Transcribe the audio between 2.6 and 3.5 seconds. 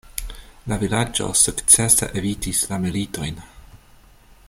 la militojn.